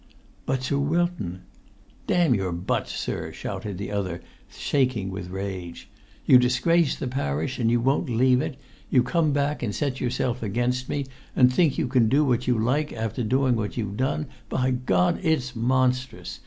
[0.47, 1.41] "But, Sir Wilton——"
[2.07, 5.89] "Damn your 'buts,' sir!" shouted the other, shaking with rage.
[6.25, 8.57] "You disgrace the parish, and you won't leave it.
[8.89, 12.57] You come back, and set yourself against me, and think you can do what you
[12.57, 14.25] like after doing what you've done.
[14.49, 16.39] By God, it's monstrous!